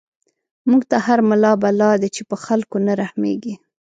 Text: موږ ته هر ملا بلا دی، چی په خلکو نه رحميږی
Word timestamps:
موږ 0.69 0.81
ته 0.91 0.97
هر 1.05 1.19
ملا 1.29 1.51
بلا 1.63 1.91
دی، 2.01 2.09
چی 2.15 2.21
په 2.29 2.35
خلکو 2.45 2.75
نه 2.85 2.93
رحميږی 3.01 3.53